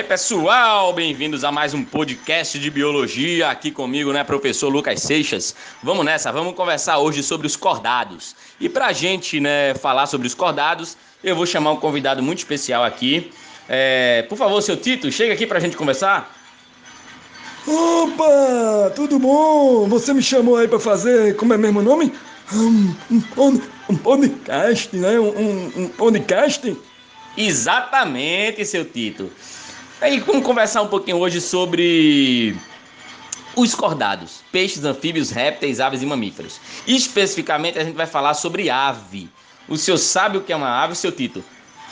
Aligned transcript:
aí, 0.00 0.04
pessoal, 0.04 0.94
bem-vindos 0.94 1.44
a 1.44 1.52
mais 1.52 1.74
um 1.74 1.84
podcast 1.84 2.58
de 2.58 2.70
biologia 2.70 3.50
aqui 3.50 3.70
comigo, 3.70 4.14
né, 4.14 4.24
professor 4.24 4.70
Lucas 4.70 5.02
Seixas. 5.02 5.54
Vamos 5.82 6.06
nessa, 6.06 6.32
vamos 6.32 6.54
conversar 6.54 6.98
hoje 6.98 7.22
sobre 7.22 7.46
os 7.46 7.54
cordados. 7.54 8.34
E 8.58 8.66
pra 8.66 8.94
gente, 8.94 9.38
né, 9.40 9.74
falar 9.74 10.06
sobre 10.06 10.26
os 10.26 10.32
cordados, 10.32 10.96
eu 11.22 11.36
vou 11.36 11.44
chamar 11.44 11.72
um 11.72 11.76
convidado 11.76 12.22
muito 12.22 12.38
especial 12.38 12.82
aqui. 12.82 13.30
É, 13.68 14.22
por 14.22 14.38
favor, 14.38 14.62
seu 14.62 14.74
Tito, 14.74 15.12
chega 15.12 15.34
aqui 15.34 15.46
pra 15.46 15.60
gente 15.60 15.76
conversar. 15.76 16.34
Opa, 17.66 18.92
tudo 18.96 19.18
bom? 19.18 19.86
Você 19.88 20.14
me 20.14 20.22
chamou 20.22 20.56
aí 20.56 20.66
pra 20.66 20.80
fazer, 20.80 21.36
como 21.36 21.52
é 21.52 21.58
mesmo 21.58 21.80
o 21.80 21.82
nome? 21.82 22.10
Um, 22.54 22.94
um, 23.36 23.60
um 23.90 23.96
podcast, 23.96 24.96
né? 24.96 25.20
Um, 25.20 25.28
um, 25.28 25.72
um 25.84 25.88
podcast? 25.88 26.74
Exatamente, 27.36 28.64
seu 28.64 28.84
Tito. 28.84 29.30
Aí 30.00 30.18
vamos 30.18 30.44
conversar 30.44 30.80
um 30.80 30.86
pouquinho 30.86 31.18
hoje 31.18 31.42
sobre 31.42 32.56
os 33.54 33.74
cordados, 33.74 34.42
peixes, 34.50 34.82
anfíbios, 34.82 35.30
répteis, 35.30 35.78
aves 35.78 36.00
e 36.00 36.06
mamíferos. 36.06 36.58
Especificamente 36.86 37.78
a 37.78 37.84
gente 37.84 37.96
vai 37.96 38.06
falar 38.06 38.32
sobre 38.32 38.70
ave. 38.70 39.28
O 39.68 39.76
senhor 39.76 39.98
sabe 39.98 40.38
o 40.38 40.40
que 40.40 40.54
é 40.54 40.56
uma 40.56 40.82
ave, 40.82 40.96
seu 40.96 41.12
Tito? 41.12 41.44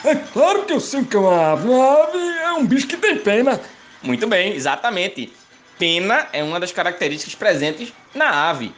É 0.03 0.15
claro 0.15 0.65
que 0.65 0.73
eu 0.73 0.81
sei 0.81 1.01
o 1.01 1.05
que 1.05 1.17
é 1.17 1.19
uma 1.19 1.53
ave. 1.53 1.69
Uma 1.69 2.03
ave 2.03 2.19
é 2.19 2.53
um 2.53 2.65
bicho 2.65 2.87
que 2.87 2.97
tem 2.97 3.19
pena. 3.19 3.61
Muito 4.03 4.27
bem, 4.27 4.55
exatamente. 4.55 5.31
Pena 5.79 6.29
é 6.33 6.43
uma 6.43 6.59
das 6.59 6.73
características 6.73 7.35
presentes 7.35 7.93
na 8.15 8.49
ave. 8.49 8.73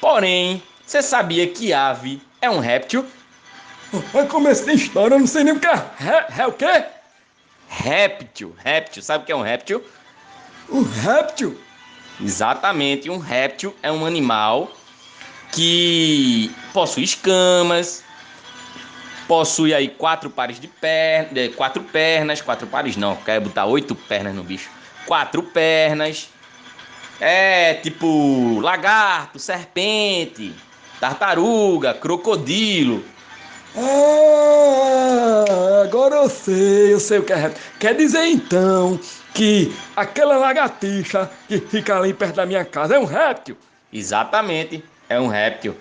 Porém, 0.00 0.60
você 0.84 1.00
sabia 1.00 1.46
que 1.46 1.72
ave 1.72 2.20
é 2.40 2.50
um 2.50 2.58
réptil? 2.58 3.06
Vai 4.12 4.26
começar 4.26 4.72
a 4.72 4.74
história, 4.74 5.14
eu 5.14 5.20
não 5.20 5.26
sei 5.26 5.44
nem 5.44 5.54
o 5.54 5.60
que 5.60 5.68
é. 5.68 5.84
É, 6.00 6.42
é 6.42 6.46
o 6.48 6.52
quê? 6.52 6.84
Réptil, 7.74 8.54
réptil, 8.58 9.02
sabe 9.02 9.22
o 9.22 9.26
que 9.26 9.32
é 9.32 9.36
um 9.36 9.42
réptil? 9.42 9.82
Um 10.68 10.82
réptil? 10.82 11.58
Exatamente, 12.20 13.08
um 13.08 13.18
réptil 13.18 13.74
é 13.82 13.90
um 13.90 14.04
animal 14.04 14.70
que 15.52 16.54
possui 16.72 17.02
escamas, 17.04 18.04
possui 19.26 19.72
aí 19.74 19.88
quatro 19.88 20.28
pares 20.28 20.60
de 20.60 20.68
pernas, 20.68 21.54
quatro 21.56 21.82
pernas, 21.82 22.40
quatro 22.42 22.66
pares 22.66 22.96
não, 22.96 23.16
quer 23.16 23.40
botar 23.40 23.64
oito 23.64 23.94
pernas 23.94 24.34
no 24.34 24.44
bicho, 24.44 24.70
quatro 25.06 25.42
pernas, 25.42 26.28
é 27.18 27.74
tipo 27.74 28.60
lagarto, 28.60 29.38
serpente, 29.38 30.54
tartaruga, 31.00 31.94
crocodilo, 31.94 33.04
ah, 33.76 35.44
agora 35.84 36.16
eu 36.16 36.28
sei, 36.28 36.92
eu 36.92 37.00
sei 37.00 37.18
o 37.18 37.22
que 37.22 37.32
é. 37.32 37.50
Quer 37.80 37.94
dizer 37.94 38.24
então 38.26 39.00
que 39.34 39.74
aquela 39.96 40.36
lagartixa 40.36 41.30
que 41.48 41.58
fica 41.58 41.96
ali 41.96 42.12
perto 42.12 42.36
da 42.36 42.46
minha 42.46 42.64
casa 42.64 42.96
é 42.96 42.98
um 42.98 43.04
réptil? 43.04 43.56
Exatamente, 43.92 44.84
é 45.08 45.18
um 45.18 45.26
réptil. 45.26 45.74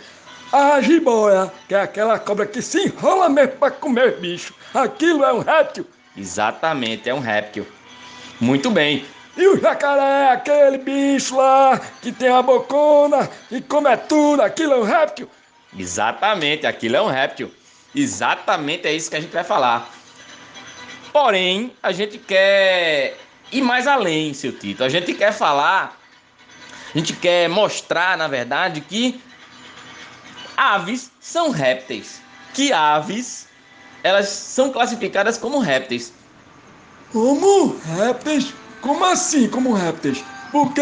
A 0.52 0.82
jiboia, 0.82 1.52
que 1.68 1.76
é 1.76 1.82
aquela 1.82 2.20
cobra 2.20 2.46
que 2.46 2.62
se 2.62 2.86
enrola 2.86 3.30
mesmo 3.30 3.54
para 3.54 3.72
comer 3.72 4.20
bicho, 4.20 4.54
aquilo 4.74 5.24
é 5.24 5.34
um 5.34 5.40
réptil? 5.40 5.86
Exatamente, 6.16 7.10
é 7.10 7.14
um 7.14 7.20
réptil. 7.20 7.66
Muito 8.40 8.70
bem. 8.70 9.06
E 9.38 9.48
o 9.48 9.60
jacaré, 9.60 10.32
aquele 10.32 10.78
bicho 10.78 11.38
lá 11.38 11.80
que 12.02 12.12
tem 12.12 12.30
a 12.30 12.42
bocona 12.42 13.30
e 13.50 13.62
come 13.62 13.96
tudo, 13.98 14.42
aquilo 14.42 14.74
é 14.74 14.78
um 14.78 14.84
réptil? 14.84 15.30
Exatamente, 15.78 16.68
aquilo 16.68 16.98
é 16.98 17.02
um 17.02 17.08
réptil. 17.08 17.50
Exatamente 17.94 18.88
é 18.88 18.94
isso 18.94 19.10
que 19.10 19.16
a 19.16 19.20
gente 19.20 19.32
vai 19.32 19.44
falar. 19.44 19.90
Porém, 21.12 21.74
a 21.84 21.92
gente 21.92 22.18
quer 22.18 23.18
ir 23.52 23.62
mais 23.62 23.86
além, 23.86 24.34
seu 24.34 24.58
Tito. 24.58 24.84
A 24.84 24.90
gente 24.90 25.14
quer 25.14 25.34
falar, 25.34 26.00
a 26.94 26.98
gente 26.98 27.14
quer 27.14 27.50
mostrar, 27.50 28.18
na 28.18 28.28
verdade, 28.28 28.80
que 28.82 29.22
aves 30.56 31.12
são 31.20 31.52
répteis. 31.52 32.22
Que 32.54 32.72
aves, 32.72 33.48
elas 34.04 34.30
são 34.30 34.72
classificadas 34.72 35.38
como 35.38 35.60
répteis. 35.60 36.14
Como 37.12 37.78
répteis? 37.98 38.54
Como 38.80 39.04
assim, 39.06 39.50
como 39.50 39.74
répteis? 39.74 40.24
Porque 40.52 40.82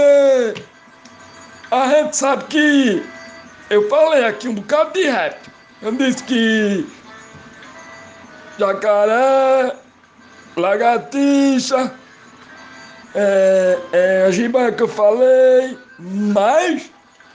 a 1.71 1.87
gente 1.87 2.15
sabe 2.15 2.45
que 2.45 3.03
eu 3.69 3.89
falei 3.89 4.25
aqui 4.25 4.47
um 4.47 4.55
bocado 4.55 4.93
de 4.93 5.03
réptil. 5.03 5.51
Eu 5.81 5.91
disse 5.93 6.23
que 6.23 6.85
jacaré, 8.59 9.73
lagartixa, 10.57 11.93
é, 13.15 13.79
é, 13.91 14.25
a 14.27 14.31
giba 14.31 14.71
que 14.71 14.83
eu 14.83 14.87
falei, 14.87 15.77
mas 15.97 16.91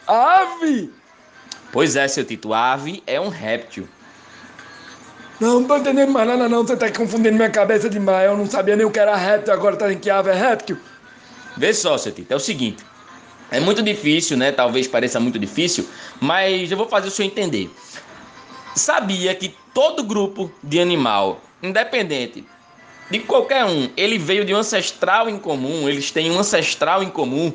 ave. 0.07 0.93
Pois 1.73 1.97
é, 1.97 2.07
seu 2.07 2.25
Tito, 2.25 2.53
ave 2.53 3.03
é 3.07 3.21
um 3.21 3.29
réptil. 3.29 3.89
Não, 5.41 5.61
não 5.61 5.67
tô 5.67 5.77
entendendo 5.79 6.13
mais 6.13 6.29
nada 6.29 6.49
não, 6.49 6.65
você 6.65 6.77
tá 6.77 6.91
confundindo 6.91 7.35
minha 7.35 7.51
cabeça 7.51 7.91
demais, 7.91 8.27
eu 8.27 8.37
não 8.37 8.47
sabia 8.47 8.77
nem 8.77 8.87
o 8.87 8.91
que 8.91 9.01
era 9.01 9.17
réptil, 9.17 9.53
agora 9.53 9.77
tá 9.77 9.87
dizendo 9.87 10.01
que 10.01 10.11
ave 10.11 10.31
é 10.31 10.35
réptil. 10.35 10.79
Vê 11.57 11.73
só, 11.73 11.99
seu 11.99 12.13
Tito, 12.13 12.33
é 12.33 12.37
o 12.37 12.41
seguinte, 12.41 12.85
é 13.51 13.59
muito 13.59 13.83
difícil, 13.83 14.37
né, 14.37 14.53
talvez 14.53 14.87
pareça 14.87 15.19
muito 15.19 15.39
difícil, 15.39 15.89
mas 16.21 16.71
eu 16.71 16.77
vou 16.77 16.89
fazer 16.89 17.09
o 17.09 17.11
senhor 17.11 17.29
entender 17.29 17.71
sabia 18.75 19.35
que 19.35 19.55
todo 19.73 20.03
grupo 20.03 20.51
de 20.63 20.81
animal, 20.81 21.41
independente 21.63 22.45
de 23.11 23.21
qualquer 23.21 23.65
um, 23.65 23.91
ele 23.97 24.19
veio 24.19 24.45
de 24.45 24.55
um 24.55 24.59
ancestral 24.59 25.29
em 25.29 25.39
comum, 25.39 25.89
eles 25.89 26.11
têm 26.11 26.31
um 26.31 26.39
ancestral 26.39 27.03
em 27.03 27.11
comum. 27.11 27.53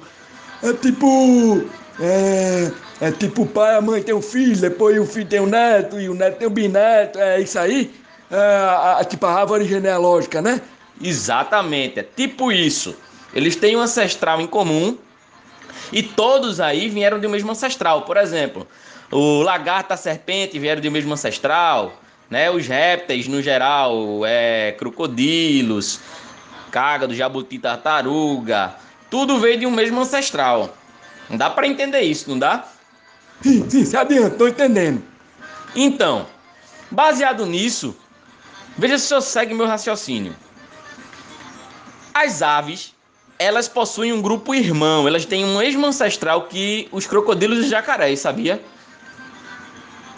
É 0.62 0.74
tipo. 0.74 1.66
É, 2.00 2.72
é 3.02 3.12
tipo 3.12 3.42
o 3.42 3.46
pai, 3.46 3.76
a 3.76 3.82
mãe 3.82 4.02
tem 4.02 4.16
um 4.16 4.22
filho, 4.22 4.56
depois 4.56 4.98
o 4.98 5.06
filho 5.06 5.28
tem 5.28 5.40
um 5.42 5.46
neto, 5.46 6.00
e 6.00 6.08
o 6.08 6.14
neto 6.14 6.38
tem 6.38 6.48
um 6.48 6.52
bisneto, 6.52 7.20
é 7.20 7.42
isso 7.42 7.60
aí? 7.60 7.92
É, 8.32 8.38
a, 8.38 8.98
a, 9.00 9.04
tipo 9.04 9.26
a 9.26 9.34
árvore 9.34 9.66
genealógica, 9.66 10.42
né? 10.42 10.62
Exatamente, 11.02 12.00
é 12.00 12.04
tipo 12.04 12.52
isso. 12.52 12.96
Eles 13.34 13.56
têm 13.56 13.76
um 13.76 13.82
ancestral 13.82 14.40
em 14.40 14.48
comum 14.48 14.98
e 15.92 16.02
todos 16.04 16.60
aí 16.60 16.90
vieram 16.90 17.20
do 17.20 17.30
mesmo 17.30 17.52
ancestral. 17.52 18.04
Por 18.04 18.18
exemplo, 18.18 18.68
o 19.12 19.42
lagarto, 19.42 19.94
a 19.94 19.98
serpente 19.98 20.60
vieram 20.60 20.82
do 20.82 20.92
mesmo 20.92 21.14
ancestral, 21.14 21.94
né? 22.30 22.50
Os 22.52 22.68
répteis, 22.68 23.28
no 23.28 23.42
geral, 23.42 24.26
é, 24.26 24.74
crocodilos, 24.74 26.00
cágado, 26.70 27.16
jabuti, 27.16 27.58
tartaruga, 27.58 28.76
tudo 29.10 29.40
veio 29.40 29.60
de 29.60 29.66
um 29.66 29.72
mesmo 29.72 30.00
ancestral. 30.02 30.76
Não 31.30 31.38
dá 31.38 31.50
para 31.50 31.68
entender 31.68 32.02
isso, 32.02 32.30
não 32.30 32.38
dá? 32.38 32.66
Sim, 33.42 33.70
sim, 33.70 33.86
se 33.86 33.98
adianta, 33.98 34.36
tô 34.36 34.48
entendendo. 34.48 35.04
Então, 35.76 36.28
baseado 36.92 37.46
nisso, 37.46 37.96
veja 38.78 38.98
se 38.98 39.06
o 39.06 39.08
senhor 39.08 39.22
segue 39.22 39.54
meu 39.54 39.66
raciocínio. 39.66 40.36
As 42.14 42.42
aves, 42.42 42.94
elas 43.38 43.68
possuem 43.68 44.12
um 44.12 44.22
grupo 44.22 44.54
irmão, 44.54 45.08
elas 45.08 45.26
têm 45.26 45.46
um 45.46 45.58
mesmo 45.58 45.86
ancestral 45.86 46.44
que 46.44 46.88
os 46.92 47.08
crocodilos 47.08 47.66
e 47.66 47.70
jacarés, 47.70 48.20
sabia? 48.20 48.62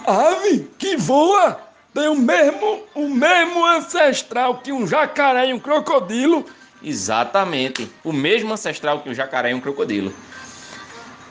Ave 0.06 0.70
que 0.78 0.98
voa 0.98 1.60
tem 1.94 2.08
o 2.08 2.16
mesmo, 2.16 2.84
o 2.96 3.10
mesmo 3.10 3.66
ancestral 3.66 4.60
que 4.60 4.72
um 4.72 4.88
jacaré 4.88 5.48
e 5.48 5.54
um 5.54 5.60
crocodilo. 5.60 6.46
Exatamente, 6.82 7.90
o 8.04 8.12
mesmo 8.12 8.54
ancestral 8.54 9.02
que 9.02 9.10
um 9.10 9.14
jacaré 9.14 9.52
e 9.52 9.54
um 9.54 9.60
crocodilo. 9.60 10.14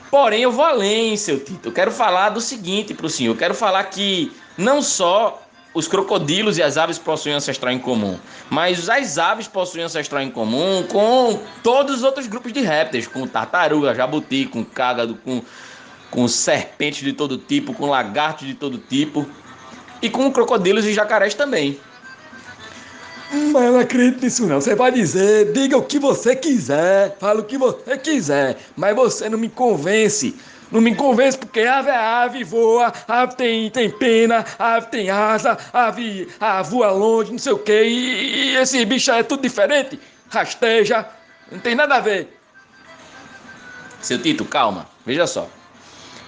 Porém, 0.09 0.43
eu 0.43 0.51
vou 0.51 0.63
além, 0.63 1.15
seu 1.17 1.39
Tito. 1.39 1.69
Eu 1.69 1.73
quero 1.73 1.91
falar 1.91 2.29
do 2.29 2.41
seguinte 2.41 2.93
para 2.93 3.05
o 3.05 3.09
senhor. 3.09 3.31
Eu 3.31 3.37
quero 3.37 3.55
falar 3.55 3.83
que 3.85 4.31
não 4.57 4.81
só 4.81 5.41
os 5.73 5.87
crocodilos 5.87 6.57
e 6.57 6.63
as 6.63 6.77
aves 6.77 6.97
possuem 6.97 7.35
ancestral 7.35 7.71
em 7.71 7.79
comum, 7.79 8.19
mas 8.49 8.89
as 8.89 9.17
aves 9.17 9.47
possuem 9.47 9.85
ancestral 9.85 10.21
em 10.21 10.29
comum 10.29 10.83
com 10.83 11.39
todos 11.63 11.97
os 11.97 12.03
outros 12.03 12.27
grupos 12.27 12.51
de 12.51 12.59
répteis, 12.59 13.07
com 13.07 13.25
tartaruga, 13.25 13.95
jabuti, 13.95 14.45
com 14.45 14.65
cágado, 14.65 15.15
com 15.15 15.41
com 16.11 16.27
serpentes 16.27 17.03
de 17.03 17.13
todo 17.13 17.37
tipo, 17.37 17.73
com 17.73 17.89
lagartos 17.89 18.45
de 18.45 18.53
todo 18.53 18.77
tipo 18.77 19.25
e 20.01 20.09
com 20.09 20.29
crocodilos 20.31 20.85
e 20.85 20.93
jacarés 20.93 21.33
também. 21.33 21.79
Mas 23.31 23.63
eu 23.63 23.71
não 23.71 23.79
acredito 23.79 24.21
nisso 24.21 24.45
não. 24.45 24.59
Você 24.59 24.75
vai 24.75 24.91
dizer, 24.91 25.53
diga 25.53 25.77
o 25.77 25.83
que 25.83 25.97
você 25.97 26.35
quiser, 26.35 27.15
fala 27.17 27.39
o 27.39 27.45
que 27.45 27.57
você 27.57 27.97
quiser, 27.97 28.57
mas 28.75 28.93
você 28.93 29.29
não 29.29 29.39
me 29.39 29.47
convence. 29.47 30.35
Não 30.69 30.81
me 30.81 30.93
convence 30.95 31.37
porque 31.37 31.61
ave 31.61 31.89
é 31.89 31.95
ave, 31.95 32.43
voa, 32.43 32.93
ave 33.07 33.35
tem, 33.35 33.69
tem 33.69 33.89
pena, 33.89 34.45
ave 34.57 34.87
tem 34.87 35.09
asa, 35.09 35.57
ave, 35.73 36.29
ave 36.39 36.69
voa 36.69 36.91
longe, 36.91 37.31
não 37.31 37.39
sei 37.39 37.51
o 37.51 37.59
que, 37.59 37.83
e, 37.83 38.51
e 38.51 38.55
esse 38.55 38.83
bicho 38.85 39.11
é 39.11 39.21
tudo 39.21 39.41
diferente, 39.41 39.99
rasteja, 40.29 41.05
não 41.51 41.59
tem 41.59 41.75
nada 41.75 41.95
a 41.95 41.99
ver. 41.99 42.37
Seu 44.01 44.17
Tito, 44.17 44.45
calma, 44.45 44.87
veja 45.05 45.27
só 45.27 45.49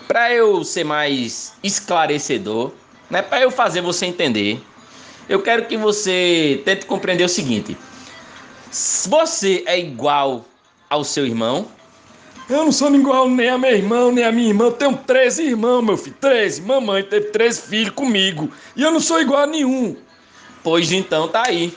para 0.08 0.34
eu 0.34 0.64
ser 0.64 0.84
mais 0.84 1.54
esclarecedor, 1.64 2.72
né, 3.10 3.22
para 3.22 3.42
eu 3.42 3.52
fazer 3.52 3.82
você 3.82 4.06
entender, 4.06 4.62
eu 5.28 5.42
quero 5.42 5.66
que 5.66 5.78
você 5.78 6.62
tente 6.66 6.86
compreender 6.86 7.24
o 7.24 7.30
seguinte: 7.30 7.78
Você 9.06 9.64
é 9.66 9.80
igual 9.80 10.46
ao 10.90 11.04
seu 11.04 11.26
irmão? 11.26 11.68
Eu 12.50 12.66
não 12.66 12.72
sou 12.74 12.94
igual 12.94 13.30
nem 13.30 13.50
a 13.50 13.58
meu 13.58 13.72
irmão, 13.72 14.12
nem 14.12 14.24
a 14.26 14.32
minha 14.32 14.50
irmã. 14.50 14.66
Eu 14.66 14.72
tenho 14.74 14.98
13 14.98 15.44
irmãos, 15.44 15.82
meu 15.82 15.98
filho. 15.98 16.16
13. 16.20 16.62
Mamãe 16.62 17.02
teve 17.02 17.28
13 17.28 17.62
filhos 17.62 17.94
comigo. 17.94 18.52
E 18.76 18.84
eu 18.84 18.92
não 18.92 19.00
sou 19.00 19.22
igual 19.22 19.44
a 19.44 19.48
nenhum. 19.48 19.96
Pois 20.62 20.92
então 20.92 21.30
tá 21.30 21.44
aí. 21.48 21.74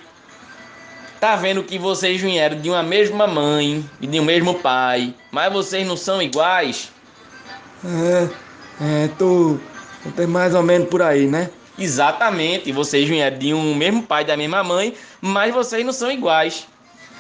Tá 1.21 1.37
vendo 1.37 1.63
que 1.63 1.79
vocês 1.79 2.21
vieram 2.21 2.61
de 2.61 2.69
uma 2.69 2.83
mesma 2.83 3.27
mãe 3.27 3.89
e 4.01 4.07
de 4.07 4.21
um 4.21 4.25
mesmo 4.25 4.55
pai, 4.55 5.15
mas 5.31 5.53
vocês 5.53 5.87
não 5.87 5.97
são 5.97 6.21
iguais? 6.21 6.93
É, 7.85 8.29
é, 8.81 9.09
tô, 9.19 9.59
tô 10.17 10.27
mais 10.27 10.55
ou 10.55 10.63
menos 10.63 10.89
por 10.89 11.03
aí, 11.03 11.27
né? 11.27 11.51
Exatamente, 11.79 12.73
vocês 12.73 13.07
vieram 13.07 13.39
de 13.39 13.53
um 13.53 13.75
mesmo 13.75 14.03
pai 14.03 14.25
da 14.25 14.37
mesma 14.37 14.65
mãe, 14.65 14.95
mas 15.21 15.53
vocês 15.55 15.85
não 15.85 15.93
são 15.93 16.11
iguais. 16.11 16.67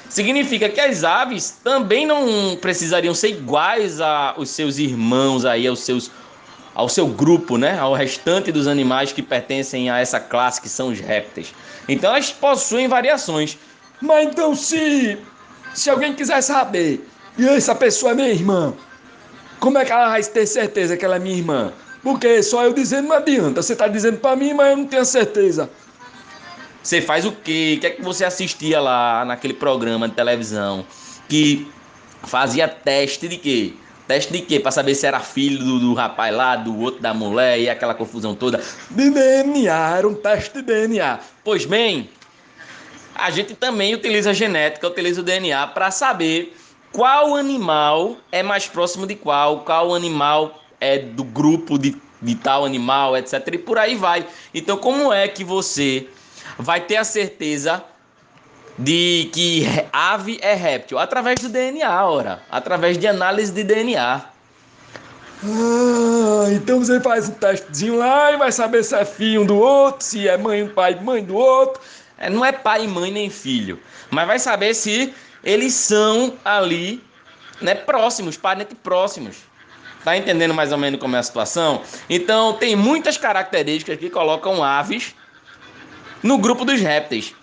Significa 0.09 0.69
que 0.69 0.81
as 0.81 1.05
aves 1.05 1.59
também 1.63 2.07
não 2.07 2.57
precisariam 2.61 3.15
ser 3.15 3.31
iguais 3.31 4.01
aos 4.01 4.51
seus 4.51 4.79
irmãos 4.79 5.45
aí, 5.45 5.67
aos 5.67 5.81
seus 5.81 6.11
ao 6.75 6.91
seu 6.91 7.07
grupo, 7.07 7.57
né, 7.57 7.79
ao 7.79 7.95
restante 7.95 8.53
dos 8.53 8.67
animais 8.67 9.11
que 9.11 9.23
pertencem 9.23 9.89
a 9.89 9.99
essa 9.99 10.21
classe 10.21 10.61
que 10.61 10.69
são 10.69 10.89
os 10.89 11.01
répteis. 11.01 11.55
Então 11.89 12.11
elas 12.11 12.31
possuem 12.31 12.87
variações. 12.87 13.57
Mas 14.01 14.29
então 14.29 14.55
se 14.55 15.19
se 15.75 15.91
alguém 15.91 16.15
quiser 16.15 16.43
saber, 16.43 17.07
e 17.37 17.47
essa 17.47 17.75
pessoa 17.75 18.13
é 18.13 18.15
minha 18.15 18.29
irmã, 18.29 18.75
como 19.61 19.79
é 19.79 19.85
que 19.85 19.93
ela 19.93 20.11
vai 20.11 20.23
ter 20.23 20.47
certeza 20.47 20.97
que 20.97 21.05
ela 21.05 21.17
é 21.17 21.19
minha 21.19 21.37
irmã? 21.37 21.73
Porque 22.03 22.43
só 22.43 22.65
eu 22.65 22.73
dizendo 22.73 23.09
não 23.09 23.17
adianta. 23.17 23.63
Você 23.63 23.73
está 23.73 23.89
dizendo 23.89 24.19
para 24.19 24.37
mim, 24.37 24.55
mas 24.55 24.71
eu 24.71 24.77
não 24.77 24.87
tenho 24.87 25.05
certeza. 25.05 25.69
Você 26.83 27.01
faz 27.01 27.25
o 27.25 27.33
quê? 27.33 27.75
O 27.77 27.81
que 27.81 27.87
é 27.87 27.91
que 27.91 28.03
você 28.03 28.25
assistia 28.25 28.81
lá 28.81 29.25
naquele 29.25 29.55
programa 29.55 30.09
de 30.09 30.15
televisão 30.15 30.87
que 31.29 31.67
fazia 32.23 32.69
teste 32.69 33.27
de 33.27 33.37
quê? 33.39 33.73
Teste 34.07 34.33
de 34.33 34.41
quê? 34.41 34.61
Para 34.61 34.71
saber 34.71 34.95
se 34.95 35.05
era 35.05 35.19
filho 35.19 35.59
do, 35.59 35.81
do, 35.81 35.95
rapaz 35.95 36.33
lá, 36.33 36.55
do 36.55 36.79
outro 36.79 37.03
da 37.03 37.13
mulher 37.13 37.59
e 37.59 37.69
aquela 37.69 37.93
confusão 37.93 38.37
toda. 38.37 38.63
De 38.89 39.11
DNA, 39.11 39.97
era 39.97 40.07
um 40.07 40.15
teste 40.15 40.55
de 40.55 40.63
DNA. 40.63 41.19
Pois 41.43 41.67
bem, 41.67 42.09
a 43.17 43.33
gente 43.33 43.57
também 43.57 43.95
utiliza 43.95 44.31
a 44.31 44.33
genética, 44.33 44.87
utiliza 44.87 45.23
o 45.23 45.25
DNA 45.25 45.67
para 45.67 45.91
saber 45.91 46.57
qual 46.97 47.37
animal 47.37 48.17
é 48.33 48.43
mais 48.43 48.67
próximo 48.67 49.07
de 49.07 49.15
qual, 49.15 49.61
qual 49.61 49.95
animal 49.95 50.63
é 50.81 50.99
do 50.99 51.23
grupo 51.23 51.77
de, 51.77 51.95
de 52.23 52.35
tal 52.37 52.65
animal, 52.65 53.15
etc. 53.15 53.47
E 53.53 53.59
por 53.59 53.79
aí 53.79 53.95
vai. 53.95 54.27
Então, 54.55 54.79
como 54.79 55.13
é 55.13 55.29
que 55.29 55.45
você 55.45 56.09
vai 56.59 56.81
ter 56.81 56.97
a 56.97 57.05
certeza 57.05 57.85
de 58.79 59.29
que 59.35 59.67
ave 59.93 60.39
é 60.41 60.55
réptil 60.55 60.99
através 60.99 61.39
do 61.39 61.51
DNA, 61.51 62.07
ora, 62.07 62.41
através 62.51 62.97
de 62.97 63.07
análise 63.07 63.53
de 63.53 63.63
DNA. 63.63 64.25
Ah, 65.45 66.47
então 66.51 66.79
você 66.79 66.99
faz 66.99 67.29
um 67.29 67.33
testezinho 67.33 67.99
lá 67.99 68.33
e 68.33 68.39
vai 68.39 68.51
saber 68.51 68.83
se 68.83 68.95
é 68.95 69.05
filho 69.05 69.43
um 69.43 69.47
do 69.47 69.59
outro, 69.59 70.03
se 70.03 70.27
é 70.27 70.39
mãe 70.39 70.67
pai 70.67 70.99
mãe 70.99 71.23
do 71.23 71.37
outro. 71.37 71.81
É, 72.19 72.31
não 72.31 72.45
é 72.45 72.53
pai, 72.53 72.87
mãe 72.87 73.11
nem 73.11 73.29
filho, 73.29 73.79
mas 74.11 74.27
vai 74.27 74.39
saber 74.39 74.75
se 74.75 75.13
eles 75.45 75.75
são 75.75 76.37
ali, 76.45 77.03
né, 77.61 77.75
próximos, 77.75 78.37
parentes 78.37 78.77
próximos. 78.83 79.37
Tá 80.05 80.17
entendendo 80.17 80.55
mais 80.55 80.73
ou 80.73 80.79
menos 80.79 81.01
como 81.01 81.17
é 81.17 81.19
a 81.19 81.23
situação? 81.23 81.83
Então 82.09 82.55
tem 82.55 82.77
muitas 82.77 83.19
características 83.19 83.99
que 83.99 84.09
colocam 84.09 84.63
aves 84.63 85.15
no 86.23 86.39
grupo 86.39 86.65
dos 86.65 86.81
répteis. 86.81 87.35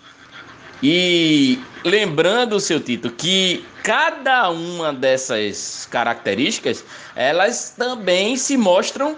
E 0.82 1.58
lembrando, 1.84 2.58
seu 2.60 2.80
Tito, 2.80 3.10
que 3.10 3.64
cada 3.82 4.50
uma 4.50 4.92
dessas 4.92 5.86
características, 5.90 6.84
elas 7.14 7.74
também 7.76 8.36
se 8.36 8.56
mostram 8.56 9.16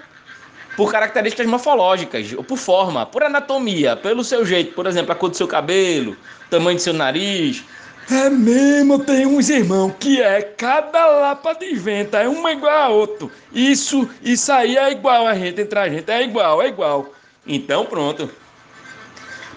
por 0.77 0.93
características 0.93 1.47
morfológicas, 1.47 2.33
ou 2.37 2.45
por 2.45 2.59
forma, 2.59 3.07
por 3.07 3.23
anatomia, 3.23 3.97
pelo 3.97 4.23
seu 4.23 4.45
jeito, 4.45 4.75
por 4.75 4.87
exemplo, 4.87 5.13
a 5.13 5.15
cor 5.15 5.31
do 5.31 5.37
seu 5.37 5.49
cabelo, 5.49 6.17
tamanho 6.51 6.77
do 6.77 6.83
seu 6.83 6.93
nariz. 6.93 7.65
É 8.09 8.29
mesmo, 8.29 9.01
tem 9.01 9.27
uns 9.27 9.49
irmãos 9.49 9.93
que 9.99 10.23
é 10.23 10.41
cada 10.41 11.07
lapa 11.07 11.55
de 11.55 11.75
vento, 11.75 12.17
é 12.17 12.29
uma 12.29 12.53
igual 12.53 12.73
a 12.73 12.89
outro. 12.89 13.33
Isso, 13.53 14.09
isso 14.23 14.53
aí 14.53 14.77
é 14.77 14.93
igual 14.93 15.27
a 15.27 15.35
gente 15.35 15.61
entre 15.63 15.79
a 15.79 15.89
gente, 15.89 16.09
é 16.11 16.23
igual, 16.23 16.63
é 16.63 16.69
igual. 16.69 17.13
Então 17.47 17.85
pronto. 17.85 18.31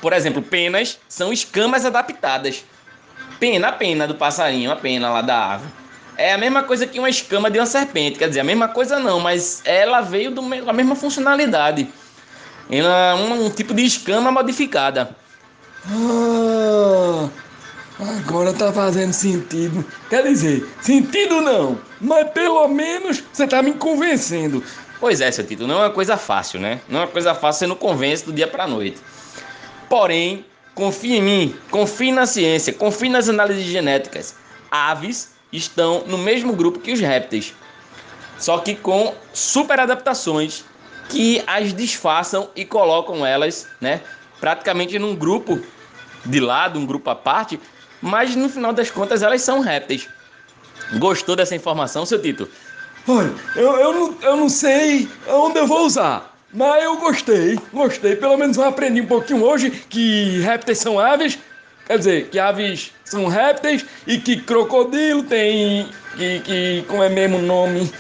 Por 0.02 0.14
exemplo, 0.14 0.42
penas 0.42 0.98
são 1.08 1.32
escamas 1.34 1.86
adaptadas. 1.86 2.64
Pena, 3.40 3.72
pena 3.72 4.08
do 4.08 4.16
passarinho, 4.16 4.72
a 4.72 4.76
pena 4.76 5.10
lá 5.10 5.22
da 5.22 5.54
ave. 5.54 5.68
É 6.20 6.34
a 6.34 6.38
mesma 6.38 6.64
coisa 6.64 6.86
que 6.86 7.00
uma 7.00 7.10
escama 7.10 7.50
de 7.50 7.58
uma 7.58 7.66
serpente. 7.66 8.20
Quer 8.20 8.28
dizer, 8.28 8.42
a 8.42 8.44
mesma 8.44 8.68
coisa 8.68 9.00
não, 9.00 9.22
mas 9.22 9.62
ela 9.64 10.02
veio 10.02 10.32
da 10.32 10.74
mesma 10.74 10.94
funcionalidade. 10.94 11.88
Ela 12.70 13.12
é 13.12 13.16
um, 13.16 13.46
um 13.46 13.50
tipo 13.50 13.74
de 13.74 13.86
escama 13.86 14.30
modificada. 14.30 15.16
Ah, 15.88 17.30
agora 18.18 18.52
tá 18.52 18.70
fazendo 18.74 19.14
sentido. 19.14 19.86
Quer 20.10 20.24
dizer, 20.24 20.70
sentido 20.82 21.40
não, 21.40 21.80
mas 22.02 22.30
pelo 22.32 22.68
menos 22.68 23.24
você 23.32 23.48
tá 23.48 23.62
me 23.62 23.72
convencendo. 23.72 24.62
Pois 25.00 25.22
é, 25.22 25.32
seu 25.32 25.48
título, 25.48 25.70
não 25.70 25.76
é 25.76 25.86
uma 25.86 25.94
coisa 25.94 26.18
fácil, 26.18 26.60
né? 26.60 26.82
Não 26.90 27.00
é 27.00 27.04
uma 27.04 27.12
coisa 27.12 27.34
fácil, 27.34 27.60
você 27.60 27.68
não 27.68 27.78
convence 27.78 28.26
do 28.26 28.34
dia 28.34 28.46
pra 28.46 28.68
noite. 28.68 28.98
Porém, 29.88 30.46
confie 30.76 31.16
em 31.16 31.22
mim, 31.22 31.56
confie 31.72 32.12
na 32.12 32.26
ciência, 32.26 32.74
confie 32.74 33.08
nas 33.08 33.30
análises 33.30 33.64
genéticas. 33.64 34.36
Aves 34.70 35.39
estão 35.52 36.04
no 36.06 36.18
mesmo 36.18 36.54
grupo 36.54 36.80
que 36.80 36.92
os 36.92 37.00
répteis, 37.00 37.54
só 38.38 38.60
que 38.60 38.76
com 38.76 39.14
super 39.34 39.80
adaptações 39.80 40.64
que 41.10 41.44
as 41.48 41.74
disfarçam 41.74 42.50
e 42.56 42.64
colocam 42.64 43.26
elas, 43.26 43.68
né, 43.82 44.02
praticamente 44.40 44.98
num 45.00 45.16
grupo 45.16 45.60
de 46.26 46.40
lado, 46.40 46.80
um 46.80 46.86
grupo 46.86 47.10
à 47.10 47.16
parte, 47.16 47.60
mas 48.02 48.36
no 48.36 48.48
final 48.48 48.72
das 48.72 48.92
contas 48.92 49.22
elas 49.22 49.42
são 49.42 49.60
répteis. 49.60 50.08
Gostou 50.98 51.36
dessa 51.36 51.56
informação, 51.56 52.06
seu 52.06 52.22
Tito? 52.22 52.48
Olha, 53.08 53.34
eu, 53.56 53.78
eu, 53.78 53.94
não, 53.94 54.18
eu 54.22 54.36
não 54.36 54.50
sei 54.50 55.08
onde 55.28 55.60
eu 55.60 55.68
vou 55.68 55.86
usar. 55.86 56.36
Mas 56.52 56.84
eu 56.84 56.98
gostei, 56.98 57.60
gostei. 57.72 58.16
Pelo 58.16 58.38
menos 58.38 58.58
eu 58.58 58.64
aprendi 58.64 59.02
um 59.02 59.06
pouquinho 59.06 59.44
hoje 59.44 59.70
que 59.70 60.40
répteis 60.40 60.80
são 60.80 61.00
aves. 61.00 61.38
Quer 61.90 61.98
dizer, 61.98 62.30
que 62.30 62.38
aves 62.38 62.92
são 63.04 63.26
répteis 63.26 63.84
e 64.06 64.20
que 64.20 64.38
crocodilo 64.38 65.24
tem. 65.24 65.90
Que, 66.16 66.40
que 66.42 66.86
como 66.88 67.02
é 67.02 67.10
mesmo 67.10 67.38
o 67.38 67.42
nome? 67.42 67.92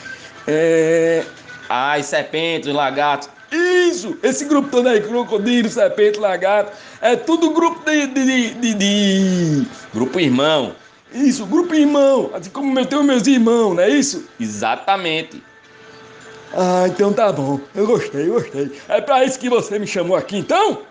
É. 0.45 1.23
Ai, 1.67 2.03
serpentes, 2.03 2.71
lagartos. 2.71 3.29
Isso! 3.51 4.15
Esse 4.21 4.45
grupo 4.45 4.69
todo 4.69 4.89
aí, 4.89 5.01
crocodilo, 5.01 5.67
serpente, 5.69 6.19
lagarto, 6.19 6.71
é 7.01 7.15
tudo 7.15 7.49
grupo 7.49 7.83
de, 7.83 8.05
de, 8.05 8.53
de, 8.53 8.73
de, 8.75 9.67
Grupo 9.91 10.19
irmão. 10.19 10.75
Isso, 11.11 11.43
grupo 11.47 11.73
irmão. 11.73 12.29
Assim 12.31 12.51
como 12.51 12.79
eu 12.79 12.85
tenho 12.85 13.03
meus 13.03 13.25
irmãos, 13.25 13.73
não 13.73 13.81
é 13.81 13.89
isso? 13.89 14.29
Exatamente. 14.39 15.41
Ah, 16.53 16.85
então 16.87 17.11
tá 17.11 17.31
bom. 17.31 17.59
Eu 17.73 17.87
gostei, 17.87 18.27
gostei. 18.27 18.71
É 18.87 19.01
para 19.01 19.23
isso 19.23 19.39
que 19.39 19.49
você 19.49 19.79
me 19.79 19.87
chamou 19.87 20.15
aqui, 20.15 20.37
então? 20.37 20.83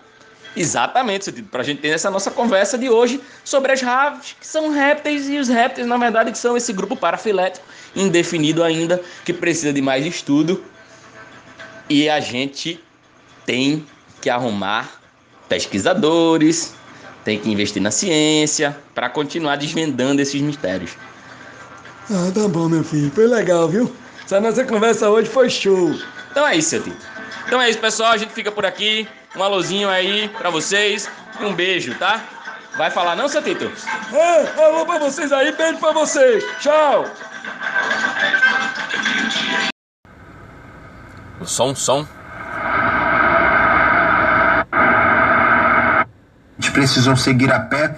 Exatamente. 0.59 1.31
Para 1.43 1.61
a 1.61 1.63
gente 1.63 1.79
ter 1.79 1.87
essa 1.87 2.11
nossa 2.11 2.29
conversa 2.29 2.77
de 2.77 2.89
hoje 2.89 3.21
sobre 3.45 3.71
as 3.71 3.81
aves 3.81 4.35
que 4.37 4.45
são 4.45 4.69
répteis 4.69 5.29
e 5.29 5.37
os 5.37 5.47
répteis, 5.47 5.87
na 5.87 5.97
verdade, 5.97 6.33
que 6.33 6.37
são 6.37 6.57
esse 6.57 6.73
grupo 6.73 6.97
parafilético, 6.97 7.65
indefinido 7.95 8.61
ainda, 8.61 9.01
que 9.23 9.31
precisa 9.31 9.71
de 9.71 9.81
mais 9.81 10.05
estudo. 10.05 10.61
E 11.89 12.09
a 12.09 12.19
gente 12.19 12.83
tem 13.45 13.85
que 14.19 14.29
arrumar 14.29 14.99
pesquisadores, 15.47 16.73
tem 17.23 17.39
que 17.39 17.49
investir 17.49 17.81
na 17.81 17.89
ciência 17.89 18.77
para 18.93 19.09
continuar 19.09 19.55
desvendando 19.55 20.21
esses 20.21 20.41
mistérios. 20.41 20.91
Ah, 22.11 22.31
tá 22.33 22.49
bom, 22.49 22.67
meu 22.67 22.83
filho. 22.83 23.09
Foi 23.11 23.27
legal, 23.27 23.69
viu? 23.69 23.95
Essa 24.25 24.41
nossa 24.41 24.65
conversa 24.65 25.09
hoje 25.09 25.29
foi 25.29 25.49
show. 25.49 25.95
Então 26.31 26.45
é 26.45 26.57
isso, 26.57 26.71
seu 26.71 26.83
Tito. 26.83 27.18
Então 27.45 27.61
é 27.61 27.69
isso, 27.69 27.79
pessoal. 27.79 28.11
A 28.11 28.17
gente 28.17 28.33
fica 28.33 28.51
por 28.51 28.65
aqui. 28.65 29.07
Um 29.35 29.43
alôzinho 29.43 29.89
aí 29.89 30.29
pra 30.29 30.49
vocês. 30.49 31.09
E 31.39 31.45
um 31.45 31.53
beijo, 31.53 31.95
tá? 31.95 32.21
Vai 32.77 32.89
falar 32.89 33.15
não, 33.15 33.27
seu 33.27 33.41
Tito? 33.41 33.71
É, 34.13 34.63
alô 34.63 34.85
pra 34.85 34.99
vocês 34.99 35.31
aí. 35.31 35.51
Beijo 35.51 35.79
pra 35.79 35.91
vocês. 35.91 36.43
Tchau. 36.59 37.05
O 41.39 41.45
som, 41.45 41.73
som. 41.75 42.07
A 44.71 46.05
gente 46.59 46.71
precisou 46.71 47.15
seguir 47.15 47.51
a 47.51 47.59
pé. 47.59 47.95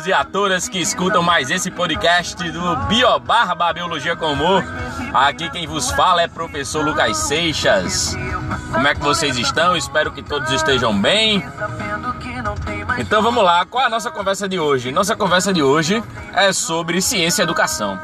Agora 0.00 0.06
foi, 0.06 0.06
hein? 0.06 0.06
Olá! 0.06 0.06
Olá 0.06 0.06
a 0.06 0.06
todos 0.06 0.06
e 0.06 0.12
a 0.12 0.24
todas 0.24 0.68
que 0.68 0.78
escutam 0.78 1.22
mais 1.22 1.50
esse 1.50 1.70
podcast 1.70 2.50
do 2.50 2.76
Biobarba 2.86 3.72
Biologia 3.72 4.16
Comum. 4.16 4.62
Aqui 5.12 5.50
quem 5.50 5.66
vos 5.66 5.90
fala 5.90 6.22
é 6.22 6.28
professor 6.28 6.84
Lucas 6.84 7.16
Seixas. 7.16 8.16
Como 8.72 8.86
é 8.86 8.94
que 8.94 9.00
vocês 9.00 9.36
estão? 9.36 9.76
Espero 9.76 10.12
que 10.12 10.22
todos 10.22 10.50
estejam 10.50 10.98
bem. 10.98 11.44
Então 12.98 13.22
vamos 13.22 13.44
lá, 13.44 13.64
qual 13.66 13.84
é 13.84 13.86
a 13.86 13.90
nossa 13.90 14.10
conversa 14.10 14.48
de 14.48 14.58
hoje? 14.58 14.90
Nossa 14.92 15.16
conversa 15.16 15.52
de 15.52 15.62
hoje 15.62 16.02
é 16.32 16.52
sobre 16.52 17.00
ciência 17.00 17.42
e 17.42 17.44
educação. 17.44 17.98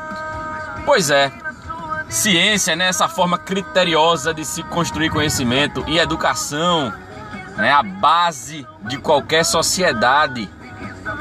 Pois 0.84 1.10
é, 1.10 1.32
ciência, 2.08 2.76
né, 2.76 2.88
essa 2.88 3.08
forma 3.08 3.38
criteriosa 3.38 4.32
de 4.32 4.44
se 4.44 4.62
construir 4.62 5.10
conhecimento 5.10 5.84
e 5.86 5.98
educação, 5.98 6.92
né, 7.56 7.72
a 7.72 7.82
base 7.82 8.66
de 8.82 8.98
qualquer 8.98 9.44
sociedade 9.44 10.48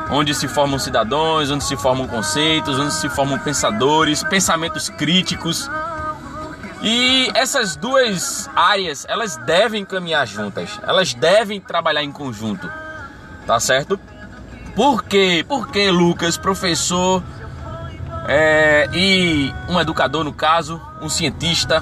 onde 0.09 0.33
se 0.33 0.47
formam 0.47 0.77
cidadãos, 0.77 1.49
onde 1.49 1.63
se 1.63 1.75
formam 1.75 2.07
conceitos, 2.07 2.79
onde 2.79 2.93
se 2.93 3.09
formam 3.09 3.39
pensadores, 3.39 4.23
pensamentos 4.23 4.89
críticos. 4.89 5.69
E 6.81 7.31
essas 7.33 7.75
duas 7.75 8.49
áreas, 8.55 9.05
elas 9.09 9.37
devem 9.37 9.83
caminhar 9.83 10.27
juntas, 10.27 10.79
elas 10.83 11.13
devem 11.13 11.59
trabalhar 11.59 12.03
em 12.03 12.11
conjunto, 12.11 12.69
tá 13.47 13.59
certo? 13.59 13.99
Por 14.75 15.03
quê? 15.03 15.43
Porque 15.47 15.89
Lucas, 15.89 16.37
professor 16.37 17.23
é, 18.27 18.89
e 18.93 19.53
um 19.69 19.79
educador, 19.79 20.23
no 20.23 20.33
caso, 20.33 20.81
um 21.01 21.09
cientista, 21.09 21.81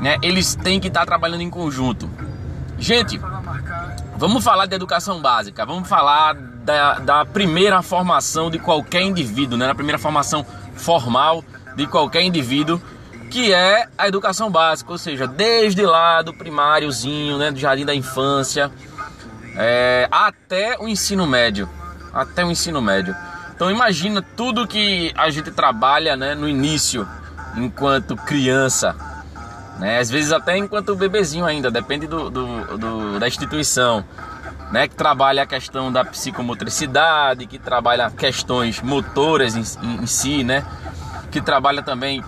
né, 0.00 0.16
eles 0.22 0.54
têm 0.54 0.80
que 0.80 0.88
estar 0.88 1.06
trabalhando 1.06 1.42
em 1.42 1.50
conjunto. 1.50 2.10
Gente, 2.78 3.20
vamos 4.16 4.42
falar 4.42 4.66
de 4.66 4.74
educação 4.74 5.20
básica, 5.20 5.64
vamos 5.64 5.88
falar 5.88 6.49
da, 6.70 6.98
da 6.98 7.24
primeira 7.24 7.82
formação 7.82 8.50
de 8.50 8.58
qualquer 8.58 9.02
indivíduo, 9.02 9.58
né? 9.58 9.66
Na 9.66 9.74
primeira 9.74 9.98
formação 9.98 10.46
formal 10.76 11.44
de 11.76 11.86
qualquer 11.86 12.22
indivíduo, 12.22 12.80
que 13.30 13.52
é 13.52 13.88
a 13.96 14.08
educação 14.08 14.50
básica, 14.50 14.90
ou 14.90 14.98
seja, 14.98 15.26
desde 15.26 15.82
lá 15.82 16.22
do 16.22 16.32
primáriozinho, 16.32 17.38
né, 17.38 17.50
do 17.50 17.58
jardim 17.58 17.84
da 17.84 17.94
infância, 17.94 18.70
é, 19.56 20.08
até 20.10 20.76
o 20.78 20.88
ensino 20.88 21.26
médio, 21.26 21.68
até 22.12 22.44
o 22.44 22.50
ensino 22.50 22.80
médio. 22.82 23.14
Então 23.54 23.70
imagina 23.70 24.20
tudo 24.20 24.66
que 24.66 25.12
a 25.16 25.30
gente 25.30 25.50
trabalha, 25.50 26.16
né, 26.16 26.34
no 26.34 26.48
início, 26.48 27.06
enquanto 27.56 28.16
criança, 28.16 28.96
né, 29.78 29.98
às 29.98 30.10
vezes 30.10 30.32
até 30.32 30.56
enquanto 30.56 30.96
bebezinho 30.96 31.44
ainda, 31.44 31.70
depende 31.70 32.06
do, 32.06 32.30
do, 32.30 32.78
do 32.78 33.18
da 33.20 33.28
instituição 33.28 34.04
né, 34.70 34.88
que 34.88 34.94
trabalha 34.94 35.42
a 35.42 35.46
questão 35.46 35.92
da 35.92 36.04
psicomotricidade, 36.04 37.46
que 37.46 37.58
trabalha 37.58 38.10
questões 38.10 38.80
motoras 38.80 39.56
em, 39.56 39.86
em, 39.86 40.02
em 40.02 40.06
si, 40.06 40.44
né, 40.44 40.64
que 41.30 41.40
trabalha 41.40 41.82
também 41.82 42.22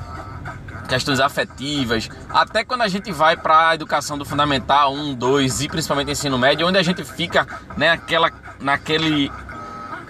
questões 0.88 1.20
afetivas, 1.20 2.10
até 2.28 2.64
quando 2.64 2.82
a 2.82 2.88
gente 2.88 3.10
vai 3.12 3.36
para 3.36 3.70
a 3.70 3.74
educação 3.74 4.18
do 4.18 4.24
fundamental 4.24 4.92
1, 4.92 5.14
2 5.14 5.62
e 5.62 5.68
principalmente 5.68 6.10
ensino 6.10 6.38
médio, 6.38 6.66
onde 6.66 6.76
a 6.76 6.82
gente 6.82 7.02
fica 7.04 7.46
né, 7.76 7.90
aquela, 7.90 8.30
naquele 8.60 9.30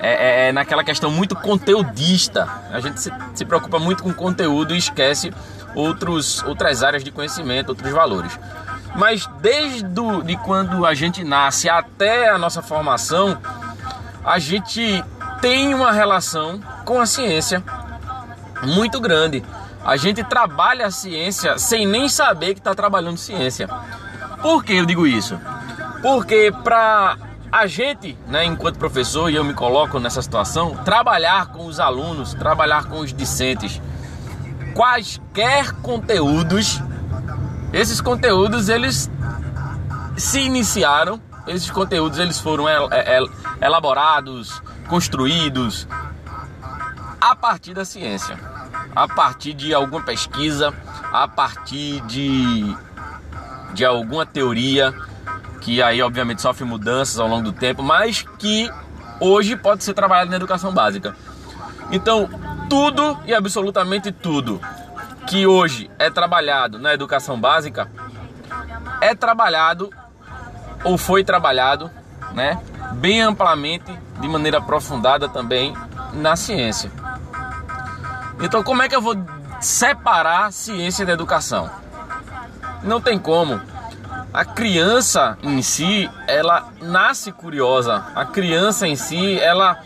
é, 0.04 0.10
é, 0.10 0.48
é, 0.48 0.52
naquela 0.52 0.82
questão 0.82 1.12
muito 1.12 1.36
conteudista. 1.36 2.48
A 2.72 2.80
gente 2.80 3.00
se, 3.00 3.12
se 3.34 3.44
preocupa 3.44 3.78
muito 3.78 4.02
com 4.02 4.12
conteúdo 4.12 4.74
e 4.74 4.78
esquece 4.78 5.32
outros, 5.76 6.42
outras 6.42 6.82
áreas 6.82 7.04
de 7.04 7.12
conhecimento, 7.12 7.68
outros 7.68 7.92
valores. 7.92 8.36
Mas 8.96 9.26
desde 9.40 9.82
do, 9.84 10.22
de 10.22 10.36
quando 10.36 10.84
a 10.84 10.94
gente 10.94 11.24
nasce 11.24 11.68
até 11.68 12.28
a 12.28 12.38
nossa 12.38 12.62
formação, 12.62 13.38
a 14.24 14.38
gente 14.38 15.02
tem 15.40 15.74
uma 15.74 15.92
relação 15.92 16.60
com 16.84 17.00
a 17.00 17.06
ciência 17.06 17.62
muito 18.62 19.00
grande. 19.00 19.42
A 19.84 19.96
gente 19.96 20.22
trabalha 20.22 20.86
a 20.86 20.90
ciência 20.90 21.58
sem 21.58 21.86
nem 21.86 22.08
saber 22.08 22.54
que 22.54 22.60
está 22.60 22.74
trabalhando 22.74 23.16
ciência. 23.16 23.68
Por 24.40 24.64
que 24.64 24.74
eu 24.74 24.86
digo 24.86 25.06
isso? 25.06 25.38
Porque 26.00 26.52
para 26.62 27.16
a 27.50 27.66
gente, 27.66 28.16
né, 28.28 28.44
enquanto 28.44 28.78
professor, 28.78 29.30
e 29.30 29.34
eu 29.34 29.44
me 29.44 29.54
coloco 29.54 29.98
nessa 29.98 30.22
situação, 30.22 30.76
trabalhar 30.84 31.46
com 31.46 31.66
os 31.66 31.80
alunos, 31.80 32.34
trabalhar 32.34 32.84
com 32.84 33.00
os 33.00 33.12
discentes, 33.12 33.80
quaisquer 34.74 35.72
conteúdos 35.82 36.80
esses 37.72 38.00
conteúdos 38.00 38.68
eles 38.68 39.10
se 40.16 40.40
iniciaram, 40.40 41.20
esses 41.46 41.70
conteúdos 41.70 42.18
eles 42.18 42.38
foram 42.38 42.64
elaborados, 43.60 44.62
construídos 44.88 45.88
a 47.20 47.34
partir 47.34 47.72
da 47.74 47.84
ciência, 47.84 48.38
a 48.94 49.08
partir 49.08 49.54
de 49.54 49.72
alguma 49.72 50.02
pesquisa, 50.02 50.72
a 51.12 51.26
partir 51.26 52.00
de 52.02 52.76
de 53.72 53.86
alguma 53.86 54.26
teoria 54.26 54.92
que 55.62 55.80
aí 55.80 56.02
obviamente 56.02 56.42
sofre 56.42 56.64
mudanças 56.64 57.18
ao 57.18 57.26
longo 57.26 57.44
do 57.44 57.52
tempo, 57.52 57.82
mas 57.82 58.22
que 58.38 58.70
hoje 59.18 59.56
pode 59.56 59.82
ser 59.82 59.94
trabalhado 59.94 60.30
na 60.30 60.36
educação 60.36 60.74
básica. 60.74 61.16
Então, 61.90 62.28
tudo 62.68 63.18
e 63.24 63.32
absolutamente 63.32 64.10
tudo 64.10 64.60
que 65.26 65.46
hoje 65.46 65.90
é 65.98 66.10
trabalhado 66.10 66.78
na 66.78 66.92
educação 66.92 67.40
básica 67.40 67.90
é 69.00 69.14
trabalhado 69.14 69.90
ou 70.84 70.96
foi 70.96 71.24
trabalhado, 71.24 71.90
né, 72.32 72.60
bem 72.92 73.20
amplamente, 73.20 73.92
de 74.20 74.28
maneira 74.28 74.58
aprofundada 74.58 75.28
também 75.28 75.74
na 76.12 76.36
ciência. 76.36 76.90
Então, 78.40 78.62
como 78.62 78.82
é 78.82 78.88
que 78.88 78.94
eu 78.94 79.02
vou 79.02 79.16
separar 79.60 80.52
ciência 80.52 81.06
da 81.06 81.12
educação? 81.12 81.70
Não 82.82 83.00
tem 83.00 83.18
como. 83.18 83.60
A 84.32 84.44
criança 84.44 85.36
em 85.42 85.62
si, 85.62 86.10
ela 86.26 86.68
nasce 86.80 87.30
curiosa. 87.30 88.04
A 88.14 88.24
criança 88.24 88.86
em 88.88 88.96
si, 88.96 89.38
ela 89.38 89.80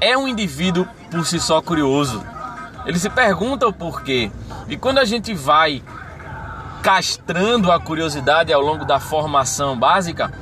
é 0.00 0.16
um 0.16 0.28
indivíduo 0.28 0.86
por 1.10 1.26
si 1.26 1.40
só 1.40 1.60
curioso. 1.60 2.24
Ele 2.86 2.98
se 2.98 3.10
pergunta 3.10 3.66
o 3.66 3.72
porquê. 3.72 4.30
E 4.68 4.76
quando 4.76 4.98
a 4.98 5.04
gente 5.04 5.34
vai 5.34 5.82
castrando 6.82 7.70
a 7.70 7.80
curiosidade 7.80 8.52
ao 8.52 8.60
longo 8.60 8.84
da 8.84 9.00
formação 9.00 9.78
básica, 9.78 10.32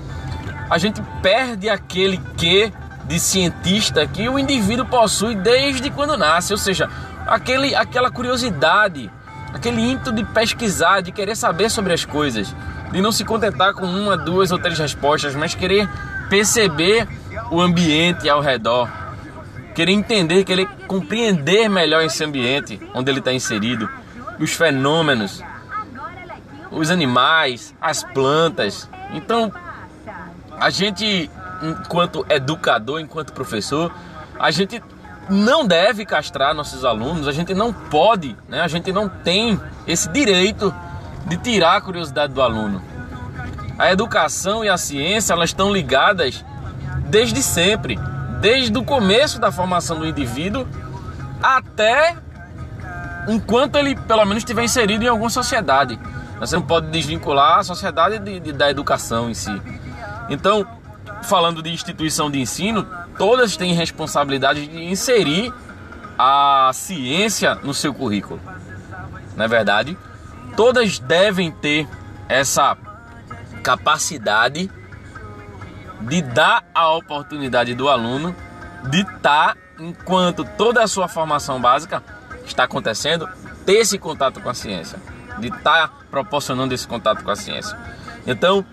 a 0.69 0.79
gente 0.79 1.03
perde 1.23 1.69
aquele 1.69 2.19
que 2.37 2.73
de 3.05 3.21
cientista 3.21 4.07
que 4.07 4.29
o 4.29 4.39
indivíduo 4.39 4.85
possui 4.85 5.35
desde 5.37 5.91
quando 5.91 6.17
nasce, 6.17 6.53
ou 6.53 6.59
seja, 6.59 6.91
aquele, 7.27 7.75
aquela 7.75 8.11
curiosidade, 8.11 9.11
aquele 9.55 9.81
ímpeto 9.81 10.13
de 10.13 10.25
pesquisar, 10.25 11.01
de 11.01 11.13
querer 11.13 11.37
saber 11.37 11.71
sobre 11.71 11.93
as 11.93 12.05
coisas, 12.05 12.55
de 12.91 13.01
não 13.01 13.13
se 13.13 13.25
contentar 13.25 13.75
com 13.75 13.87
uma, 13.87 14.17
duas 14.17 14.51
ou 14.51 14.59
três 14.59 14.79
respostas, 14.79 15.35
mas 15.35 15.55
querer 15.55 15.89
perceber 16.29 17.09
o 17.51 17.61
ambiente 17.61 18.29
ao 18.29 18.41
redor 18.41 19.06
querer 19.77 19.93
entender, 19.93 20.43
querer 20.43 20.67
compreender 20.89 21.69
melhor 21.69 22.03
esse 22.03 22.25
ambiente 22.25 22.81
onde 22.95 23.11
ele 23.11 23.19
está 23.19 23.31
inserido, 23.31 23.87
os 24.41 24.55
fenômenos, 24.55 25.43
os 26.71 26.91
animais, 26.91 27.75
as 27.79 28.03
plantas. 28.03 28.89
Então, 29.13 29.53
a 30.59 30.71
gente, 30.71 31.31
enquanto 31.63 32.25
educador, 32.31 33.01
enquanto 33.01 33.35
professor, 33.35 33.93
a 34.39 34.51
gente 34.51 34.83
não 35.29 35.67
deve 35.67 36.07
castrar 36.07 36.55
nossos 36.55 36.83
alunos, 36.83 37.29
a 37.29 37.33
gente 37.33 37.53
não 37.53 37.71
pode, 37.71 38.35
né? 38.49 38.63
a 38.63 38.69
gente 38.69 38.91
não 38.91 39.11
tem 39.11 39.61
esse 39.87 40.09
direito 40.09 40.75
de 41.27 41.37
tirar 41.37 41.77
a 41.77 41.81
curiosidade 41.83 42.33
do 42.33 42.41
aluno. 42.41 42.81
A 43.79 43.93
educação 43.93 44.65
e 44.65 44.71
a 44.71 44.79
ciência 44.79 45.35
elas 45.35 45.51
estão 45.51 45.71
ligadas 45.71 46.43
desde 47.11 47.43
sempre 47.43 47.99
desde 48.41 48.77
o 48.77 48.85
começo 48.85 49.39
da 49.39 49.51
formação 49.51 49.99
do 49.99 50.07
indivíduo 50.07 50.67
até 51.43 52.17
enquanto 53.29 53.77
ele 53.77 53.97
pelo 53.97 54.25
menos 54.25 54.39
estiver 54.39 54.65
inserido 54.65 55.05
em 55.05 55.09
alguma 55.09 55.31
sociedade. 55.31 55.99
Você 56.39 56.55
não 56.57 56.63
pode 56.63 56.89
desvincular 56.89 57.59
a 57.59 57.63
sociedade 57.63 58.19
de, 58.19 58.41
de, 58.41 58.53
da 58.53 58.71
educação 58.71 59.31
em 59.31 59.35
si. 59.35 59.61
Então, 60.29 60.67
falando 61.23 61.63
de 61.63 61.71
instituição 61.71 62.31
de 62.31 62.41
ensino, 62.41 62.87
todas 63.17 63.57
têm 63.57 63.73
responsabilidade 63.73 64.67
de 64.67 64.85
inserir 64.85 65.53
a 66.19 66.71
ciência 66.75 67.55
no 67.57 67.73
seu 67.73 67.93
currículo. 67.93 68.41
Não 69.37 69.45
é 69.45 69.49
verdade? 69.49 69.97
Todas 70.57 70.99
devem 70.99 71.51
ter 71.51 71.87
essa 72.29 72.77
capacidade 73.63 74.71
de 76.09 76.23
dar 76.23 76.65
a 76.75 76.93
oportunidade 76.93 77.75
do 77.75 77.89
aluno 77.89 78.35
de 78.89 79.01
estar, 79.01 79.55
tá, 79.55 79.57
enquanto 79.79 80.45
toda 80.57 80.83
a 80.83 80.87
sua 80.87 81.09
formação 81.09 81.61
básica 81.61 82.03
está 82.45 82.65
acontecendo, 82.65 83.29
ter 83.65 83.75
esse 83.75 83.99
contato 83.99 84.41
com 84.41 84.49
a 84.49 84.55
ciência, 84.55 84.99
de 85.39 85.49
estar 85.49 85.89
tá 85.89 85.95
proporcionando 86.11 86.73
esse 86.73 86.87
contato 86.87 87.25
com 87.25 87.31
a 87.31 87.37
ciência. 87.37 87.77
Então, 88.27 88.65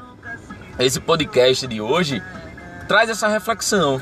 esse 0.77 0.99
podcast 0.99 1.65
de 1.65 1.81
hoje 1.81 2.21
traz 2.87 3.09
essa 3.09 3.27
reflexão, 3.27 4.01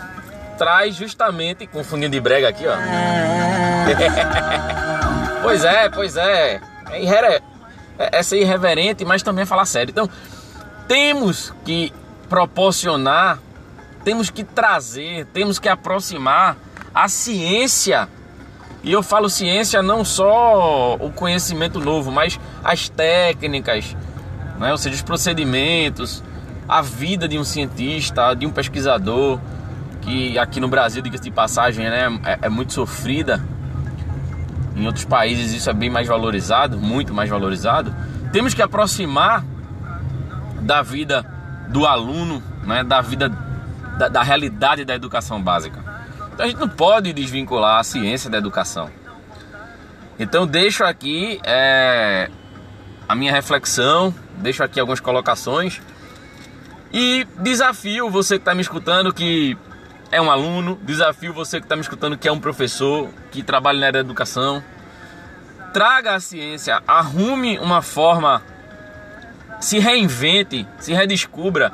traz 0.57 0.95
justamente 0.95 1.67
com 1.67 1.83
de 2.09 2.19
brega 2.19 2.49
aqui, 2.49 2.65
ó. 2.67 2.75
pois 5.41 5.63
é, 5.63 5.89
pois 5.89 6.17
é. 6.17 6.59
É, 6.89 7.41
é, 7.97 8.19
é 8.19 8.23
ser 8.23 8.41
irreverente, 8.41 9.05
mas 9.05 9.23
também 9.23 9.43
é 9.43 9.45
falar 9.45 9.65
sério. 9.65 9.91
Então, 9.91 10.09
temos 10.87 11.53
que 11.63 11.93
proporcionar, 12.31 13.39
temos 14.05 14.29
que 14.29 14.41
trazer, 14.41 15.25
temos 15.33 15.59
que 15.59 15.67
aproximar 15.67 16.55
a 16.95 17.09
ciência. 17.09 18.07
E 18.81 18.89
eu 18.89 19.03
falo 19.03 19.29
ciência 19.29 19.81
não 19.81 20.05
só 20.05 20.95
o 20.95 21.11
conhecimento 21.11 21.77
novo, 21.77 22.09
mas 22.09 22.39
as 22.63 22.87
técnicas, 22.87 23.97
né? 24.57 24.71
ou 24.71 24.77
seja, 24.77 24.95
os 24.95 25.01
procedimentos, 25.01 26.23
a 26.69 26.81
vida 26.81 27.27
de 27.27 27.37
um 27.37 27.43
cientista, 27.43 28.33
de 28.33 28.45
um 28.45 28.49
pesquisador, 28.49 29.37
que 29.99 30.39
aqui 30.39 30.61
no 30.61 30.69
Brasil, 30.69 31.01
diga-se 31.01 31.23
de 31.23 31.31
passagem, 31.31 31.83
né, 31.89 32.17
é, 32.23 32.39
é 32.43 32.49
muito 32.49 32.71
sofrida. 32.71 33.43
Em 34.73 34.85
outros 34.85 35.03
países 35.03 35.51
isso 35.51 35.69
é 35.69 35.73
bem 35.73 35.89
mais 35.89 36.07
valorizado, 36.07 36.77
muito 36.77 37.13
mais 37.13 37.29
valorizado. 37.29 37.93
Temos 38.31 38.53
que 38.53 38.61
aproximar 38.61 39.43
da 40.61 40.81
vida 40.81 41.25
do 41.71 41.85
aluno, 41.85 42.43
né, 42.63 42.83
da 42.83 43.01
vida 43.01 43.29
da, 43.97 44.07
da 44.07 44.23
realidade 44.23 44.83
da 44.85 44.95
educação 44.95 45.41
básica. 45.41 45.79
Então 46.33 46.45
a 46.45 46.49
gente 46.49 46.59
não 46.59 46.69
pode 46.69 47.13
desvincular 47.13 47.79
a 47.79 47.83
ciência 47.83 48.29
da 48.29 48.37
educação. 48.37 48.89
Então 50.19 50.45
deixo 50.45 50.83
aqui 50.83 51.39
é, 51.43 52.29
a 53.07 53.15
minha 53.15 53.31
reflexão, 53.31 54.13
deixo 54.37 54.63
aqui 54.63 54.79
algumas 54.79 54.99
colocações 54.99 55.81
e 56.93 57.25
desafio 57.39 58.09
você 58.09 58.35
que 58.35 58.41
está 58.41 58.53
me 58.53 58.61
escutando 58.61 59.13
que 59.13 59.57
é 60.11 60.21
um 60.21 60.29
aluno, 60.29 60.77
desafio 60.83 61.33
você 61.33 61.59
que 61.59 61.65
está 61.65 61.75
me 61.75 61.81
escutando 61.81 62.17
que 62.17 62.27
é 62.27 62.31
um 62.31 62.39
professor, 62.39 63.09
que 63.31 63.41
trabalha 63.41 63.79
na 63.79 63.85
área 63.87 64.03
da 64.03 64.07
educação. 64.07 64.63
Traga 65.73 66.15
a 66.15 66.19
ciência, 66.19 66.83
arrume 66.85 67.57
uma 67.59 67.81
forma, 67.81 68.43
se 69.61 69.77
reinvente, 69.79 70.67
se 70.79 70.91
redescubra, 70.93 71.71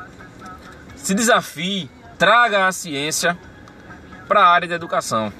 se 0.95 1.13
desafie, 1.15 1.89
traga 2.19 2.67
a 2.67 2.71
ciência 2.71 3.37
para 4.27 4.41
a 4.41 4.49
área 4.49 4.67
da 4.67 4.75
educação. 4.75 5.31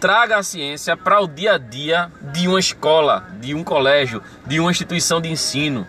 Traga 0.00 0.38
a 0.38 0.42
ciência 0.42 0.96
para 0.96 1.20
o 1.20 1.26
dia 1.26 1.54
a 1.54 1.58
dia 1.58 2.10
de 2.32 2.48
uma 2.48 2.58
escola, 2.58 3.26
de 3.40 3.52
um 3.52 3.62
colégio, 3.62 4.22
de 4.46 4.60
uma 4.60 4.70
instituição 4.70 5.20
de 5.20 5.28
ensino. 5.28 5.86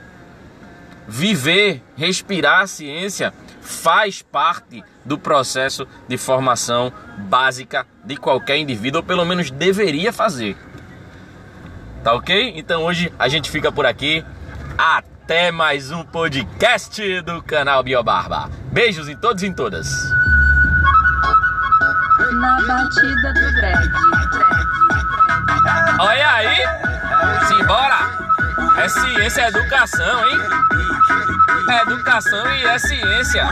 Viver, 1.08 1.82
respirar 1.96 2.62
a 2.62 2.68
ciência 2.68 3.34
faz 3.62 4.22
parte 4.22 4.84
do 5.06 5.18
processo 5.18 5.88
de 6.08 6.18
formação 6.18 6.92
básica 7.18 7.86
de 8.04 8.18
qualquer 8.18 8.58
indivíduo, 8.58 9.02
ou 9.02 9.06
pelo 9.06 9.24
menos 9.24 9.52
deveria 9.52 10.12
fazer. 10.12 10.58
Tá 12.04 12.14
ok? 12.14 12.54
Então 12.56 12.84
hoje 12.84 13.14
a 13.18 13.30
gente 13.30 13.50
fica 13.50 13.72
por 13.72 13.86
aqui. 13.86 14.26
Até 14.78 15.11
mais 15.54 15.92
um 15.92 16.04
podcast 16.04 17.22
do 17.22 17.42
canal 17.42 17.82
Biobarba. 17.82 18.50
Beijos 18.70 19.08
em 19.08 19.16
todos 19.16 19.42
e 19.44 19.48
em 19.48 19.54
todas. 19.54 19.88
Na 22.34 22.58
batida 22.68 23.34
do 23.34 23.54
drag. 23.56 23.90
Olha 26.00 26.32
aí! 26.34 26.58
Simbora! 27.48 28.12
É 28.76 28.90
ciência, 28.90 29.42
é 29.44 29.48
educação, 29.48 30.28
hein? 30.28 30.38
É 31.70 31.82
educação 31.84 32.52
e 32.52 32.66
é 32.66 32.78
ciência. 32.78 33.48